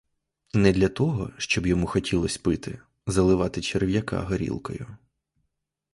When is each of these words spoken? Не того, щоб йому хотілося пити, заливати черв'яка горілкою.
Не 0.53 0.89
того, 0.89 1.29
щоб 1.37 1.65
йому 1.67 1.87
хотілося 1.87 2.39
пити, 2.43 2.79
заливати 3.07 3.61
черв'яка 3.61 4.19
горілкою. 4.21 4.97